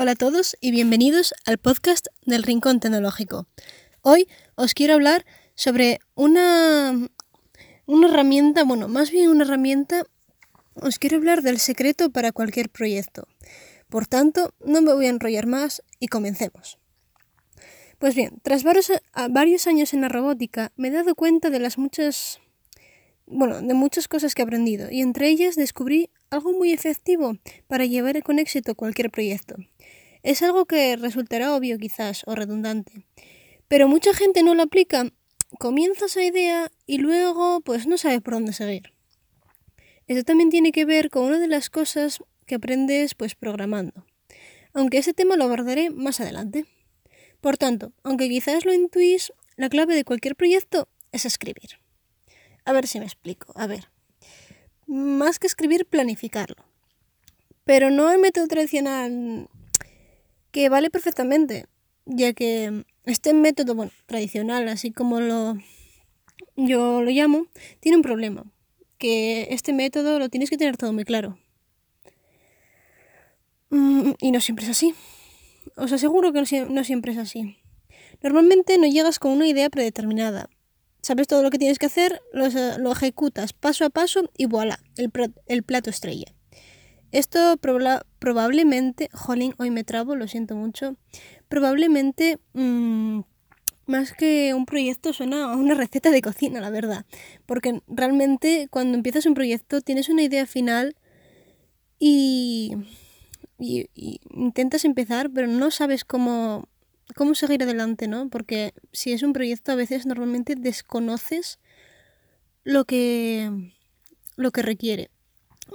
Hola 0.00 0.12
a 0.12 0.14
todos 0.14 0.56
y 0.60 0.70
bienvenidos 0.70 1.34
al 1.44 1.58
podcast 1.58 2.06
del 2.24 2.44
Rincón 2.44 2.78
Tecnológico. 2.78 3.48
Hoy 4.02 4.28
os 4.54 4.72
quiero 4.72 4.94
hablar 4.94 5.26
sobre 5.56 5.98
una, 6.14 7.10
una 7.84 8.06
herramienta, 8.06 8.62
bueno, 8.62 8.86
más 8.86 9.10
bien 9.10 9.28
una 9.28 9.42
herramienta, 9.42 10.04
os 10.76 11.00
quiero 11.00 11.16
hablar 11.16 11.42
del 11.42 11.58
secreto 11.58 12.10
para 12.10 12.30
cualquier 12.30 12.68
proyecto. 12.68 13.26
Por 13.88 14.06
tanto, 14.06 14.54
no 14.64 14.82
me 14.82 14.94
voy 14.94 15.06
a 15.06 15.10
enrollar 15.10 15.48
más 15.48 15.82
y 15.98 16.06
comencemos. 16.06 16.78
Pues 17.98 18.14
bien, 18.14 18.38
tras 18.44 18.62
varios, 18.62 18.92
varios 19.30 19.66
años 19.66 19.94
en 19.94 20.02
la 20.02 20.08
robótica 20.08 20.70
me 20.76 20.88
he 20.88 20.92
dado 20.92 21.16
cuenta 21.16 21.50
de 21.50 21.58
las 21.58 21.76
muchas 21.76 22.38
bueno, 23.26 23.60
de 23.60 23.74
muchas 23.74 24.06
cosas 24.06 24.36
que 24.36 24.42
he 24.42 24.44
aprendido 24.44 24.92
y 24.92 25.00
entre 25.00 25.28
ellas 25.28 25.56
descubrí 25.56 26.10
algo 26.30 26.52
muy 26.52 26.72
efectivo 26.72 27.36
para 27.66 27.86
llevar 27.86 28.22
con 28.22 28.38
éxito 28.38 28.74
cualquier 28.74 29.10
proyecto. 29.10 29.56
Es 30.22 30.42
algo 30.42 30.66
que 30.66 30.96
resultará 30.96 31.54
obvio 31.54 31.78
quizás 31.78 32.22
o 32.26 32.34
redundante, 32.34 33.06
pero 33.68 33.88
mucha 33.88 34.12
gente 34.14 34.42
no 34.42 34.54
lo 34.54 34.62
aplica, 34.62 35.12
comienza 35.58 36.06
esa 36.06 36.22
idea 36.22 36.70
y 36.86 36.98
luego 36.98 37.60
pues 37.60 37.86
no 37.86 37.98
sabe 37.98 38.20
por 38.20 38.34
dónde 38.34 38.52
seguir. 38.52 38.92
Esto 40.06 40.24
también 40.24 40.50
tiene 40.50 40.72
que 40.72 40.84
ver 40.84 41.10
con 41.10 41.24
una 41.24 41.38
de 41.38 41.48
las 41.48 41.70
cosas 41.70 42.18
que 42.46 42.56
aprendes 42.56 43.14
pues 43.14 43.34
programando, 43.34 44.06
aunque 44.72 44.98
ese 44.98 45.14
tema 45.14 45.36
lo 45.36 45.44
abordaré 45.44 45.90
más 45.90 46.20
adelante. 46.20 46.66
Por 47.40 47.56
tanto, 47.56 47.92
aunque 48.02 48.28
quizás 48.28 48.64
lo 48.64 48.74
intuís, 48.74 49.32
la 49.56 49.68
clave 49.68 49.94
de 49.94 50.04
cualquier 50.04 50.34
proyecto 50.34 50.88
es 51.12 51.24
escribir. 51.24 51.78
A 52.64 52.72
ver 52.72 52.86
si 52.86 52.98
me 52.98 53.06
explico. 53.06 53.52
A 53.54 53.66
ver. 53.66 53.88
Más 54.88 55.38
que 55.38 55.46
escribir, 55.46 55.86
planificarlo. 55.86 56.56
Pero 57.64 57.90
no 57.90 58.10
el 58.10 58.18
método 58.18 58.48
tradicional 58.48 59.48
que 60.50 60.68
vale 60.68 60.90
perfectamente, 60.90 61.66
ya 62.06 62.32
que 62.32 62.84
este 63.04 63.34
método 63.34 63.74
bueno, 63.74 63.92
tradicional, 64.06 64.68
así 64.68 64.90
como 64.90 65.20
lo 65.20 65.58
yo 66.56 67.02
lo 67.02 67.10
llamo, 67.10 67.46
tiene 67.80 67.96
un 67.96 68.02
problema, 68.02 68.44
que 68.96 69.48
este 69.50 69.72
método 69.72 70.18
lo 70.18 70.28
tienes 70.28 70.50
que 70.50 70.56
tener 70.56 70.76
todo 70.76 70.92
muy 70.92 71.04
claro. 71.04 71.38
Mm, 73.70 74.12
y 74.20 74.30
no 74.32 74.40
siempre 74.40 74.64
es 74.64 74.70
así. 74.70 74.94
Os 75.76 75.92
aseguro 75.92 76.32
que 76.32 76.42
no 76.68 76.84
siempre 76.84 77.12
es 77.12 77.18
así. 77.18 77.58
Normalmente 78.22 78.78
no 78.78 78.86
llegas 78.86 79.18
con 79.18 79.32
una 79.32 79.46
idea 79.46 79.70
predeterminada. 79.70 80.48
Sabes 81.08 81.26
todo 81.26 81.42
lo 81.42 81.48
que 81.48 81.56
tienes 81.56 81.78
que 81.78 81.86
hacer, 81.86 82.20
lo, 82.34 82.92
ejecutas 82.92 83.54
paso 83.54 83.86
a 83.86 83.88
paso 83.88 84.30
y 84.36 84.44
voilà, 84.44 84.78
el, 84.98 85.10
el 85.46 85.62
plato 85.62 85.88
estrella. 85.88 86.34
Esto 87.12 87.56
probablemente, 88.18 89.08
jolín, 89.14 89.54
hoy 89.56 89.70
me 89.70 89.84
trabo, 89.84 90.16
lo 90.16 90.28
siento 90.28 90.54
mucho, 90.54 90.96
probablemente 91.48 92.40
mm, 92.52 93.20
más 93.86 94.12
que 94.12 94.52
un 94.52 94.66
proyecto 94.66 95.14
suena 95.14 95.44
a 95.44 95.56
una 95.56 95.72
receta 95.72 96.10
de 96.10 96.20
cocina, 96.20 96.60
la 96.60 96.68
verdad, 96.68 97.06
porque 97.46 97.80
realmente 97.88 98.68
cuando 98.70 98.98
empiezas 98.98 99.24
un 99.24 99.32
proyecto 99.32 99.80
tienes 99.80 100.10
una 100.10 100.24
idea 100.24 100.44
final 100.44 100.94
y, 101.98 102.76
intentas 103.58 104.84
empezar, 104.84 105.30
pero 105.30 105.46
no 105.46 105.70
sabes 105.70 106.04
cómo, 106.04 106.68
cómo 107.14 107.34
seguir 107.34 107.62
adelante, 107.62 108.08
¿no? 108.08 108.28
Porque 108.28 108.74
si 108.92 109.12
es 109.12 109.22
un 109.22 109.32
proyecto 109.32 109.72
a 109.72 109.76
veces 109.76 110.06
normalmente 110.06 110.54
desconoces 110.56 111.58
lo 112.64 112.84
que, 112.84 113.72
lo 114.36 114.50
que 114.50 114.62
requiere 114.62 115.10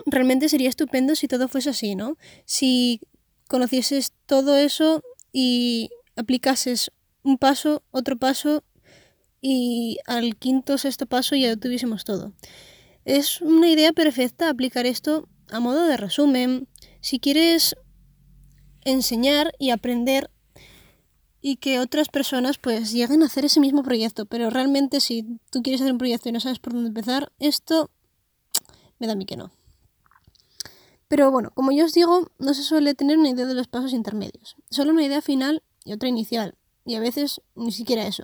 realmente 0.06 0.50
sería 0.50 0.70
estupendo 0.70 1.16
si 1.16 1.28
todo 1.28 1.48
fuese 1.48 1.70
así, 1.70 1.96
¿no? 1.96 2.18
Si 2.46 3.02
conocieses 3.48 4.14
todo 4.26 4.58
eso 4.58 5.04
y 5.32 5.90
aplicases 6.16 6.92
un 7.24 7.38
paso, 7.38 7.84
otro 7.92 8.18
paso 8.18 8.64
y 9.42 10.00
al 10.06 10.36
quinto, 10.38 10.78
sexto 10.78 11.06
paso 11.06 11.36
ya 11.36 11.56
tuviésemos 11.56 12.06
todo. 12.06 12.34
Es 13.06 13.42
una 13.42 13.70
idea 13.70 13.92
perfecta 13.92 14.50
aplicar 14.50 14.86
esto 14.86 15.28
a 15.50 15.60
modo 15.60 15.86
de 15.86 15.98
resumen. 15.98 16.68
Si 17.02 17.20
quieres 17.20 17.76
enseñar 18.86 19.54
y 19.60 19.72
aprender 19.72 20.30
y 21.46 21.58
que 21.58 21.80
otras 21.80 22.08
personas 22.08 22.58
pues 22.58 22.94
lleguen 22.94 23.22
a 23.22 23.26
hacer 23.26 23.44
ese 23.44 23.60
mismo 23.60 23.84
proyecto, 23.84 24.26
pero 24.26 24.50
realmente 24.50 25.02
si 25.02 25.38
tú 25.52 25.62
quieres 25.62 25.82
hacer 25.82 25.92
un 25.92 25.98
proyecto 25.98 26.30
y 26.30 26.32
no 26.32 26.40
sabes 26.40 26.58
por 26.58 26.72
dónde 26.72 26.88
empezar, 26.88 27.34
esto 27.38 27.92
me 28.98 29.08
da 29.08 29.14
a 29.14 29.16
mí 29.18 29.26
que 29.26 29.36
no. 29.36 29.52
Pero 31.10 31.30
bueno, 31.32 31.52
como 31.54 31.74
yo 31.74 31.84
os 31.84 31.94
digo, 31.94 32.32
no 32.40 32.54
se 32.54 32.64
suele 32.64 32.96
tener 32.96 33.18
una 33.18 33.30
idea 33.30 33.46
de 33.46 33.56
los 33.56 33.68
pasos 33.68 33.92
intermedios, 33.92 34.56
solo 34.72 34.94
una 34.94 35.04
idea 35.04 35.22
final 35.22 35.62
y 35.84 35.92
otra 35.92 36.08
inicial, 36.08 36.56
y 36.86 36.96
a 36.96 37.02
veces 37.02 37.42
ni 37.56 37.74
siquiera 37.74 38.08
eso. 38.08 38.24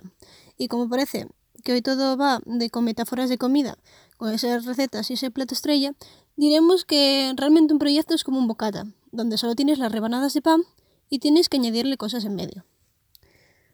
Y 0.56 0.68
como 0.68 0.88
parece 0.88 1.28
que 1.62 1.72
hoy 1.74 1.82
todo 1.82 2.16
va 2.16 2.40
de 2.46 2.70
con 2.70 2.84
metáforas 2.84 3.28
de 3.28 3.36
comida, 3.36 3.76
con 4.16 4.32
esas 4.32 4.64
recetas 4.64 5.10
y 5.10 5.14
ese 5.14 5.30
plato 5.30 5.52
estrella, 5.52 5.92
diremos 6.36 6.86
que 6.86 7.34
realmente 7.36 7.74
un 7.74 7.78
proyecto 7.78 8.14
es 8.14 8.24
como 8.24 8.38
un 8.38 8.48
bocata, 8.48 8.86
donde 9.12 9.36
solo 9.36 9.54
tienes 9.54 9.78
las 9.78 9.92
rebanadas 9.92 10.32
de 10.32 10.40
pan 10.40 10.62
y 11.10 11.18
tienes 11.18 11.50
que 11.50 11.58
añadirle 11.58 11.98
cosas 11.98 12.24
en 12.24 12.34
medio. 12.34 12.64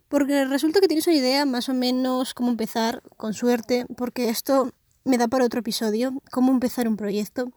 Porque 0.09 0.45
resulta 0.45 0.81
que 0.81 0.89
tienes 0.89 1.07
una 1.07 1.17
idea 1.17 1.45
más 1.47 1.69
o 1.69 1.75
menos 1.75 2.35
cómo 2.35 2.51
empezar, 2.51 3.03
con 3.17 3.35
suerte, 3.35 3.87
porque 3.97 4.29
esto 4.29 4.73
me 5.05 5.19
da 5.19 5.29
para 5.29 5.45
otro 5.45 5.61
episodio, 5.61 6.23
cómo 6.31 6.53
empezar 6.53 6.89
un 6.89 6.97
proyecto 6.97 7.53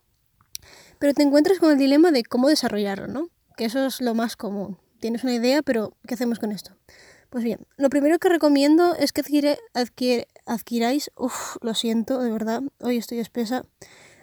pero 1.00 1.14
te 1.14 1.24
encuentras 1.24 1.60
con 1.60 1.72
el 1.72 1.78
dilema 1.78 2.12
de 2.12 2.24
cómo 2.24 2.50
desarrollarlo, 2.50 3.08
¿no? 3.08 3.30
Que 3.58 3.66
eso 3.66 3.86
es 3.86 4.02
lo 4.02 4.14
más 4.14 4.36
común. 4.36 4.78
Tienes 5.00 5.24
una 5.24 5.34
idea, 5.34 5.62
pero 5.62 5.94
¿qué 6.06 6.14
hacemos 6.14 6.40
con 6.40 6.52
esto? 6.52 6.76
Pues 7.30 7.44
bien, 7.44 7.60
lo 7.78 7.90
primero 7.90 8.20
que 8.20 8.28
recomiendo 8.28 8.96
es 8.96 9.14
que 9.14 10.28
adquiráis, 10.46 11.12
uff, 11.16 11.56
lo 11.62 11.74
siento, 11.74 12.20
de 12.22 12.32
verdad, 12.32 12.64
hoy 12.80 12.98
estoy 12.98 13.20
espesa, 13.20 13.66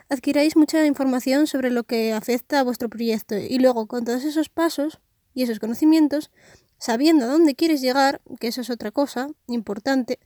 adquiráis 0.09 0.57
mucha 0.57 0.85
información 0.85 1.47
sobre 1.47 1.71
lo 1.71 1.85
que 1.85 2.13
afecta 2.13 2.61
a 2.61 2.63
vuestro 2.65 2.91
proyecto 2.91 3.37
y 3.37 3.59
luego 3.59 3.87
con 3.87 4.05
todos 4.05 4.25
esos 4.25 4.49
pasos 4.49 4.99
y 5.35 5.45
esos 5.45 5.61
conocimientos, 5.61 6.31
sabiendo 6.79 7.25
a 7.25 7.29
dónde 7.29 7.55
quieres 7.55 7.81
llegar, 7.81 8.21
que 8.41 8.49
eso 8.49 8.61
es 8.61 8.71
otra 8.71 8.91
cosa 8.91 9.29
importante, 9.47 10.19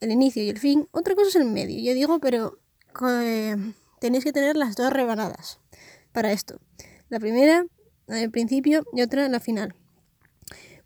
el 0.00 0.10
inicio 0.10 0.42
y 0.42 0.48
el 0.48 0.58
fin, 0.58 0.88
otra 0.92 1.14
cosa 1.14 1.28
es 1.28 1.36
el 1.36 1.44
medio, 1.44 1.80
ya 1.80 1.94
digo, 1.94 2.18
pero 2.20 2.58
eh, 3.22 3.56
tenéis 4.00 4.24
que 4.24 4.32
tener 4.32 4.56
las 4.56 4.76
dos 4.76 4.92
rebanadas 4.92 5.60
para 6.12 6.32
esto. 6.32 6.60
La 7.08 7.18
primera 7.18 7.64
al 8.08 8.30
principio 8.30 8.84
y 8.92 9.02
otra 9.02 9.28
la 9.28 9.40
final. 9.40 9.74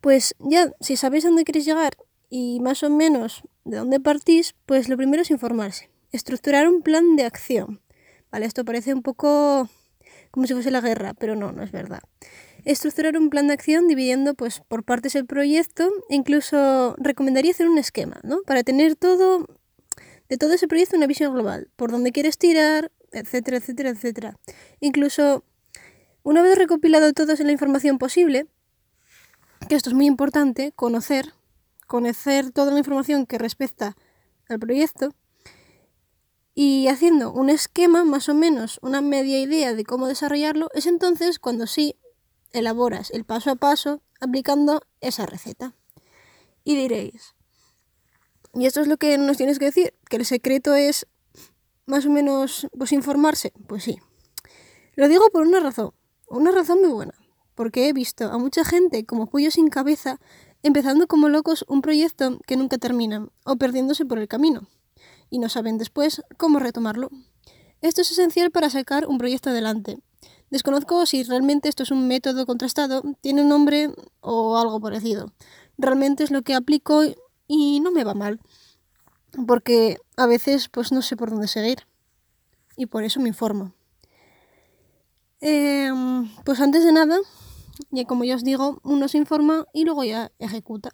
Pues 0.00 0.34
ya, 0.40 0.72
si 0.80 0.96
sabéis 0.96 1.24
a 1.24 1.28
dónde 1.28 1.44
queréis 1.44 1.64
llegar 1.64 1.96
y 2.28 2.60
más 2.60 2.82
o 2.82 2.90
menos 2.90 3.42
de 3.64 3.76
dónde 3.76 4.00
partís, 4.00 4.54
pues 4.66 4.88
lo 4.88 4.96
primero 4.96 5.22
es 5.22 5.30
informarse. 5.30 5.90
Estructurar 6.10 6.68
un 6.68 6.82
plan 6.82 7.16
de 7.16 7.24
acción. 7.24 7.80
Vale, 8.30 8.46
esto 8.46 8.64
parece 8.64 8.92
un 8.92 9.02
poco 9.02 9.68
como 10.30 10.46
si 10.46 10.54
fuese 10.54 10.70
la 10.70 10.80
guerra, 10.80 11.14
pero 11.14 11.36
no, 11.36 11.52
no 11.52 11.62
es 11.62 11.70
verdad. 11.70 12.00
Estructurar 12.64 13.16
un 13.16 13.28
plan 13.28 13.48
de 13.48 13.54
acción 13.54 13.88
dividiendo 13.88 14.34
pues 14.34 14.62
por 14.68 14.84
partes 14.84 15.14
el 15.16 15.26
proyecto 15.26 15.90
e 16.08 16.14
incluso 16.14 16.94
recomendaría 16.98 17.50
hacer 17.50 17.68
un 17.68 17.78
esquema, 17.78 18.20
¿no? 18.22 18.42
Para 18.42 18.62
tener 18.62 18.94
todo 18.94 19.46
de 20.28 20.38
todo 20.38 20.54
ese 20.54 20.66
proyecto 20.66 20.96
una 20.96 21.06
visión 21.06 21.34
global, 21.34 21.68
por 21.76 21.90
dónde 21.90 22.10
quieres 22.10 22.38
tirar, 22.38 22.90
etcétera, 23.10 23.58
etcétera, 23.58 23.90
etcétera. 23.90 24.38
Incluso 24.80 25.44
una 26.22 26.40
vez 26.40 26.56
recopilado 26.56 27.12
toda 27.12 27.34
la 27.34 27.52
información 27.52 27.98
posible, 27.98 28.46
que 29.68 29.74
esto 29.74 29.90
es 29.90 29.94
muy 29.94 30.06
importante, 30.06 30.72
conocer, 30.72 31.34
conocer 31.86 32.50
toda 32.50 32.72
la 32.72 32.78
información 32.78 33.26
que 33.26 33.38
respecta 33.38 33.96
al 34.48 34.58
proyecto 34.58 35.14
y 36.54 36.88
haciendo 36.88 37.32
un 37.32 37.50
esquema, 37.50 38.04
más 38.04 38.28
o 38.28 38.34
menos 38.34 38.78
una 38.82 39.00
media 39.00 39.40
idea 39.40 39.74
de 39.74 39.84
cómo 39.84 40.06
desarrollarlo, 40.06 40.68
es 40.74 40.86
entonces 40.86 41.38
cuando 41.38 41.66
sí 41.66 41.96
elaboras 42.52 43.10
el 43.10 43.24
paso 43.24 43.50
a 43.50 43.56
paso 43.56 44.02
aplicando 44.20 44.82
esa 45.00 45.26
receta. 45.26 45.74
Y 46.64 46.76
diréis, 46.76 47.34
y 48.54 48.66
esto 48.66 48.80
es 48.80 48.86
lo 48.86 48.96
que 48.96 49.16
nos 49.18 49.36
tienes 49.36 49.58
que 49.58 49.66
decir, 49.66 49.94
que 50.08 50.16
el 50.16 50.24
secreto 50.24 50.74
es 50.74 51.06
más 51.86 52.06
o 52.06 52.10
menos 52.10 52.68
pues 52.76 52.92
informarse, 52.92 53.52
pues 53.66 53.84
sí. 53.84 53.98
Lo 54.94 55.08
digo 55.08 55.24
por 55.32 55.46
una 55.46 55.60
razón, 55.60 55.92
una 56.28 56.52
razón 56.52 56.80
muy 56.80 56.90
buena, 56.90 57.14
porque 57.54 57.88
he 57.88 57.92
visto 57.92 58.30
a 58.30 58.38
mucha 58.38 58.64
gente 58.64 59.06
como 59.06 59.26
pollo 59.26 59.50
sin 59.50 59.68
cabeza 59.68 60.20
empezando 60.62 61.06
como 61.06 61.28
locos 61.28 61.64
un 61.68 61.82
proyecto 61.82 62.38
que 62.46 62.56
nunca 62.56 62.78
terminan 62.78 63.30
o 63.44 63.56
perdiéndose 63.56 64.04
por 64.04 64.18
el 64.18 64.28
camino 64.28 64.68
y 65.30 65.38
no 65.38 65.48
saben 65.48 65.78
después 65.78 66.22
cómo 66.36 66.58
retomarlo. 66.58 67.08
Esto 67.80 68.02
es 68.02 68.12
esencial 68.12 68.50
para 68.50 68.70
sacar 68.70 69.08
un 69.08 69.18
proyecto 69.18 69.50
adelante. 69.50 69.98
Desconozco 70.52 71.06
si 71.06 71.22
realmente 71.22 71.70
esto 71.70 71.82
es 71.82 71.90
un 71.90 72.06
método 72.06 72.44
contrastado, 72.44 73.02
tiene 73.22 73.40
un 73.40 73.48
nombre 73.48 73.90
o 74.20 74.58
algo 74.58 74.78
parecido. 74.80 75.32
Realmente 75.78 76.24
es 76.24 76.30
lo 76.30 76.42
que 76.42 76.54
aplico 76.54 77.04
y 77.48 77.80
no 77.80 77.90
me 77.90 78.04
va 78.04 78.12
mal 78.12 78.38
porque 79.46 79.96
a 80.18 80.26
veces 80.26 80.68
pues 80.68 80.92
no 80.92 81.00
sé 81.00 81.16
por 81.16 81.30
dónde 81.30 81.48
seguir 81.48 81.86
y 82.76 82.84
por 82.84 83.02
eso 83.02 83.18
me 83.18 83.28
informo. 83.28 83.72
Em, 85.40 86.28
pues 86.44 86.60
antes 86.60 86.84
de 86.84 86.92
nada, 86.92 87.16
ya 87.90 88.04
como 88.04 88.24
ya 88.24 88.34
os 88.34 88.44
digo, 88.44 88.78
uno 88.82 89.08
se 89.08 89.16
informa 89.16 89.64
y 89.72 89.86
luego 89.86 90.04
ya 90.04 90.32
ejecuta. 90.38 90.90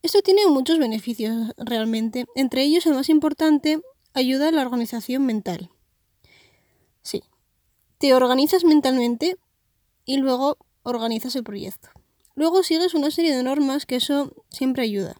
Esto 0.00 0.22
tiene 0.22 0.46
muchos 0.46 0.78
beneficios 0.78 1.52
realmente. 1.58 2.24
Entre 2.34 2.62
ellos, 2.62 2.86
el 2.86 2.94
más 2.94 3.10
importante, 3.10 3.82
ayuda 4.14 4.48
a 4.48 4.52
la 4.52 4.62
organización 4.62 5.26
mental. 5.26 5.70
Sí, 7.02 7.24
te 7.98 8.14
organizas 8.14 8.64
mentalmente 8.64 9.36
y 10.04 10.18
luego 10.18 10.58
organizas 10.82 11.36
el 11.36 11.44
proyecto. 11.44 11.88
Luego 12.34 12.62
sigues 12.62 12.94
una 12.94 13.10
serie 13.10 13.34
de 13.36 13.42
normas 13.42 13.86
que 13.86 13.96
eso 13.96 14.32
siempre 14.50 14.82
ayuda. 14.82 15.14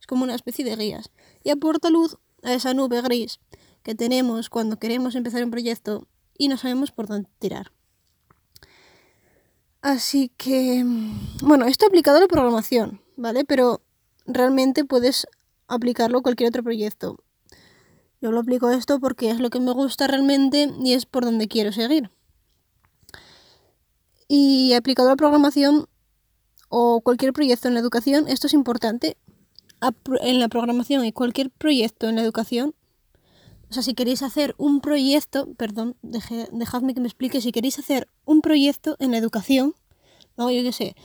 Es 0.00 0.06
como 0.06 0.24
una 0.24 0.34
especie 0.34 0.64
de 0.64 0.76
guías. 0.76 1.10
Y 1.44 1.50
aporta 1.50 1.90
luz 1.90 2.16
a 2.42 2.54
esa 2.54 2.74
nube 2.74 3.00
gris 3.02 3.40
que 3.82 3.94
tenemos 3.94 4.50
cuando 4.50 4.78
queremos 4.78 5.14
empezar 5.14 5.44
un 5.44 5.50
proyecto 5.50 6.06
y 6.38 6.48
no 6.48 6.56
sabemos 6.56 6.90
por 6.92 7.06
dónde 7.06 7.28
tirar. 7.38 7.72
Así 9.82 10.32
que, 10.36 10.84
bueno, 11.42 11.66
esto 11.66 11.86
aplicado 11.86 12.16
a 12.16 12.20
la 12.20 12.26
programación, 12.26 13.00
¿vale? 13.16 13.44
Pero 13.44 13.82
realmente 14.26 14.84
puedes 14.84 15.26
aplicarlo 15.68 16.18
a 16.18 16.22
cualquier 16.22 16.48
otro 16.48 16.64
proyecto. 16.64 17.22
Yo 18.26 18.32
lo 18.32 18.40
aplico 18.40 18.70
esto 18.70 18.98
porque 18.98 19.30
es 19.30 19.38
lo 19.38 19.50
que 19.50 19.60
me 19.60 19.70
gusta 19.70 20.08
realmente 20.08 20.68
y 20.82 20.94
es 20.94 21.06
por 21.06 21.24
donde 21.24 21.46
quiero 21.46 21.70
seguir. 21.70 22.10
Y 24.26 24.72
aplicado 24.72 25.08
a 25.08 25.12
la 25.12 25.16
programación 25.16 25.86
o 26.68 27.02
cualquier 27.02 27.32
proyecto 27.32 27.68
en 27.68 27.74
la 27.74 27.80
educación, 27.80 28.26
esto 28.26 28.48
es 28.48 28.52
importante. 28.52 29.16
En 30.22 30.40
la 30.40 30.48
programación 30.48 31.04
y 31.04 31.12
cualquier 31.12 31.50
proyecto 31.50 32.08
en 32.08 32.16
la 32.16 32.22
educación, 32.22 32.74
o 33.70 33.72
sea, 33.72 33.84
si 33.84 33.94
queréis 33.94 34.24
hacer 34.24 34.56
un 34.58 34.80
proyecto, 34.80 35.54
perdón, 35.54 35.94
dejadme 36.02 36.94
que 36.94 37.00
me 37.00 37.06
explique, 37.06 37.40
si 37.40 37.52
queréis 37.52 37.78
hacer 37.78 38.08
un 38.24 38.40
proyecto 38.40 38.96
en 38.98 39.12
la 39.12 39.18
educación, 39.18 39.76
no, 40.36 40.50
yo 40.50 40.64
qué 40.64 40.72
sé, 40.72 40.96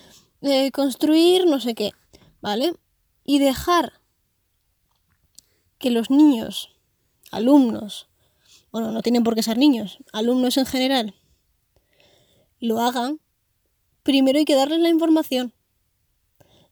construir 0.73 1.45
no 1.45 1.59
sé 1.59 1.75
qué, 1.75 1.91
¿vale? 2.41 2.73
Y 3.23 3.37
dejar 3.37 3.93
que 5.77 5.91
los 5.91 6.09
niños, 6.09 6.69
alumnos, 7.31 8.09
bueno, 8.71 8.91
no 8.91 9.01
tienen 9.01 9.23
por 9.23 9.35
qué 9.35 9.43
ser 9.43 9.57
niños, 9.57 9.99
alumnos 10.13 10.57
en 10.57 10.65
general, 10.65 11.15
lo 12.59 12.79
hagan, 12.79 13.19
primero 14.03 14.37
hay 14.39 14.45
que 14.45 14.55
darles 14.55 14.79
la 14.79 14.89
información. 14.89 15.53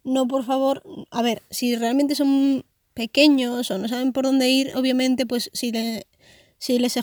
No, 0.03 0.27
por 0.27 0.45
favor, 0.45 0.83
a 1.11 1.21
ver, 1.21 1.43
si 1.49 1.75
realmente 1.75 2.15
son 2.15 2.63
pequeños 2.93 3.69
o 3.71 3.77
no 3.77 3.87
saben 3.87 4.13
por 4.13 4.25
dónde 4.25 4.49
ir, 4.49 4.75
obviamente, 4.75 5.25
pues 5.25 5.49
si, 5.53 5.71
si 6.57 6.79
les 6.79 6.97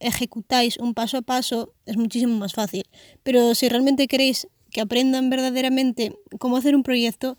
ejecutáis 0.00 0.76
un 0.78 0.94
paso 0.94 1.18
a 1.18 1.22
paso 1.22 1.72
es 1.86 1.96
muchísimo 1.96 2.36
más 2.36 2.52
fácil. 2.52 2.84
Pero 3.22 3.54
si 3.54 3.68
realmente 3.68 4.06
queréis 4.06 4.48
que 4.70 4.80
aprendan 4.80 5.30
verdaderamente 5.30 6.18
cómo 6.38 6.56
hacer 6.56 6.74
un 6.74 6.82
proyecto, 6.82 7.36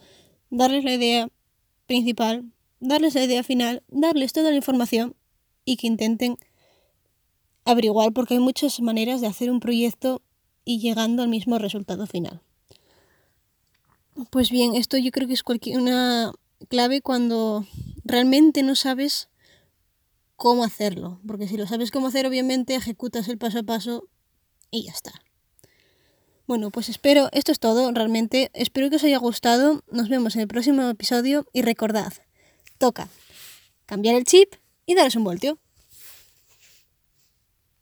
darles 0.50 0.84
la 0.84 0.94
idea 0.94 1.30
principal, 1.88 2.46
darles 2.80 3.16
la 3.16 3.24
idea 3.24 3.44
final, 3.44 3.84
darles 3.90 4.34
toda 4.34 4.52
la 4.52 4.58
información 4.58 5.16
y 5.66 5.78
que 5.78 5.88
intenten 5.88 6.38
averiguar 7.66 8.14
porque 8.14 8.36
hay 8.36 8.40
muchas 8.40 8.80
maneras 8.82 9.22
de 9.22 9.28
hacer 9.28 9.50
un 9.50 9.60
proyecto 9.60 10.22
y 10.66 10.80
llegando 10.80 11.24
al 11.24 11.30
mismo 11.30 11.58
resultado 11.60 12.08
final. 12.08 12.42
Pues 14.30 14.52
bien, 14.52 14.76
esto 14.76 14.98
yo 14.98 15.12
creo 15.12 15.28
que 15.28 15.34
es 15.34 15.44
cualquier, 15.44 15.80
una 15.80 16.34
clave 16.70 17.02
cuando 17.02 17.66
realmente 18.04 18.64
no 18.64 18.76
sabes 18.76 19.30
cómo 20.36 20.64
hacerlo, 20.64 21.20
porque 21.26 21.48
si 21.48 21.58
lo 21.58 21.68
sabes 21.68 21.92
cómo 21.92 22.08
hacer, 22.08 22.28
obviamente 22.28 22.76
ejecutas 22.76 23.28
el 23.28 23.38
paso 23.38 23.60
a 23.60 23.64
paso 23.64 24.08
y 24.72 24.84
ya 24.84 24.92
está. 24.92 25.14
Bueno, 26.46 26.72
pues 26.72 26.90
espero, 26.90 27.30
esto 27.32 27.52
es 27.52 27.60
todo, 27.60 27.90
realmente, 27.92 28.52
espero 28.54 28.90
que 28.90 28.98
os 28.98 29.04
haya 29.04 29.18
gustado, 29.18 29.82
nos 29.90 30.10
vemos 30.10 30.36
en 30.36 30.42
el 30.42 30.48
próximo 30.48 30.90
episodio 30.90 31.48
y 31.54 31.62
recordad, 31.62 32.14
toca 32.78 33.08
cambiar 33.86 34.16
el 34.16 34.26
chip 34.26 34.54
y 34.86 34.96
daros 34.96 35.16
un 35.16 35.24
voltio. 35.24 35.60